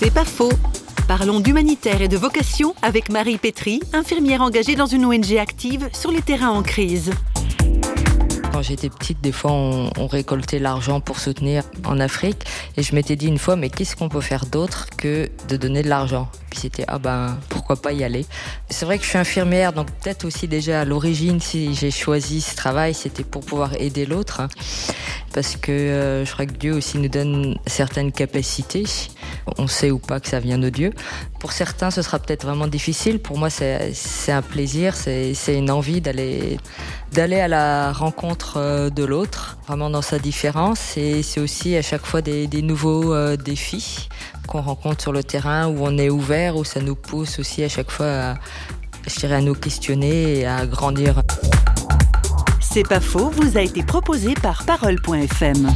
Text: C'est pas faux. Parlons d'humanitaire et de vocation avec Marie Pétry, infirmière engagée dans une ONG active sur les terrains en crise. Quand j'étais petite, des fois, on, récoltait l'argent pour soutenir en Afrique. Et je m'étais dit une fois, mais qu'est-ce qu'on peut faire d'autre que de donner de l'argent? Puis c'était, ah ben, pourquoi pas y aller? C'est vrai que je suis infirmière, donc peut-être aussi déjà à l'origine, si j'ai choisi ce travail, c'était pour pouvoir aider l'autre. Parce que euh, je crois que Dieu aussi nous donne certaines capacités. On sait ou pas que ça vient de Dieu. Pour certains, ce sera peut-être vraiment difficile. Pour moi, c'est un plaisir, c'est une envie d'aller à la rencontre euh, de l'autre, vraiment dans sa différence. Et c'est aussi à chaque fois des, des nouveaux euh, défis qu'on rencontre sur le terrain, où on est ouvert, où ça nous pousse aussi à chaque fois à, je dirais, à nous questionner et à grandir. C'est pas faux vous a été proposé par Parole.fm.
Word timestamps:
C'est 0.00 0.14
pas 0.14 0.24
faux. 0.24 0.52
Parlons 1.08 1.40
d'humanitaire 1.40 2.02
et 2.02 2.06
de 2.06 2.16
vocation 2.16 2.72
avec 2.82 3.08
Marie 3.08 3.36
Pétry, 3.36 3.80
infirmière 3.92 4.42
engagée 4.42 4.76
dans 4.76 4.86
une 4.86 5.04
ONG 5.04 5.36
active 5.36 5.88
sur 5.92 6.12
les 6.12 6.22
terrains 6.22 6.50
en 6.50 6.62
crise. 6.62 7.10
Quand 8.52 8.62
j'étais 8.62 8.90
petite, 8.90 9.20
des 9.20 9.32
fois, 9.32 9.50
on, 9.50 10.06
récoltait 10.06 10.60
l'argent 10.60 11.00
pour 11.00 11.18
soutenir 11.18 11.64
en 11.84 11.98
Afrique. 11.98 12.44
Et 12.76 12.84
je 12.84 12.94
m'étais 12.94 13.16
dit 13.16 13.26
une 13.26 13.38
fois, 13.38 13.56
mais 13.56 13.70
qu'est-ce 13.70 13.96
qu'on 13.96 14.08
peut 14.08 14.20
faire 14.20 14.46
d'autre 14.46 14.86
que 14.96 15.28
de 15.48 15.56
donner 15.56 15.82
de 15.82 15.88
l'argent? 15.88 16.28
Puis 16.48 16.60
c'était, 16.60 16.84
ah 16.86 17.00
ben, 17.00 17.36
pourquoi 17.48 17.74
pas 17.74 17.90
y 17.90 18.04
aller? 18.04 18.24
C'est 18.70 18.84
vrai 18.84 18.98
que 18.98 19.04
je 19.04 19.08
suis 19.08 19.18
infirmière, 19.18 19.72
donc 19.72 19.90
peut-être 19.90 20.24
aussi 20.24 20.46
déjà 20.46 20.82
à 20.82 20.84
l'origine, 20.84 21.40
si 21.40 21.74
j'ai 21.74 21.90
choisi 21.90 22.40
ce 22.40 22.54
travail, 22.54 22.94
c'était 22.94 23.24
pour 23.24 23.44
pouvoir 23.44 23.74
aider 23.80 24.06
l'autre. 24.06 24.42
Parce 25.34 25.56
que 25.56 25.72
euh, 25.72 26.24
je 26.24 26.32
crois 26.32 26.46
que 26.46 26.52
Dieu 26.52 26.72
aussi 26.74 26.98
nous 26.98 27.08
donne 27.08 27.58
certaines 27.66 28.12
capacités. 28.12 28.84
On 29.58 29.66
sait 29.66 29.90
ou 29.90 29.98
pas 29.98 30.20
que 30.20 30.28
ça 30.28 30.40
vient 30.40 30.58
de 30.58 30.68
Dieu. 30.68 30.92
Pour 31.40 31.52
certains, 31.52 31.90
ce 31.90 32.02
sera 32.02 32.18
peut-être 32.18 32.44
vraiment 32.44 32.66
difficile. 32.66 33.20
Pour 33.20 33.38
moi, 33.38 33.48
c'est 33.50 34.32
un 34.32 34.42
plaisir, 34.42 34.94
c'est 34.94 35.34
une 35.48 35.70
envie 35.70 36.00
d'aller 36.00 36.58
à 37.16 37.48
la 37.48 37.92
rencontre 37.92 38.54
euh, 38.56 38.90
de 38.90 39.04
l'autre, 39.04 39.58
vraiment 39.66 39.90
dans 39.90 40.02
sa 40.02 40.18
différence. 40.18 40.96
Et 40.96 41.22
c'est 41.22 41.40
aussi 41.40 41.76
à 41.76 41.82
chaque 41.82 42.04
fois 42.04 42.22
des, 42.22 42.46
des 42.46 42.62
nouveaux 42.62 43.14
euh, 43.14 43.36
défis 43.36 44.08
qu'on 44.46 44.62
rencontre 44.62 45.02
sur 45.02 45.12
le 45.12 45.22
terrain, 45.22 45.68
où 45.68 45.78
on 45.80 45.98
est 45.98 46.10
ouvert, 46.10 46.56
où 46.56 46.64
ça 46.64 46.80
nous 46.80 46.96
pousse 46.96 47.38
aussi 47.38 47.62
à 47.62 47.68
chaque 47.68 47.90
fois 47.90 48.06
à, 48.06 48.34
je 49.06 49.20
dirais, 49.20 49.36
à 49.36 49.40
nous 49.40 49.54
questionner 49.54 50.40
et 50.40 50.46
à 50.46 50.66
grandir. 50.66 51.22
C'est 52.60 52.86
pas 52.86 53.00
faux 53.00 53.30
vous 53.30 53.56
a 53.56 53.62
été 53.62 53.82
proposé 53.82 54.34
par 54.34 54.64
Parole.fm. 54.64 55.68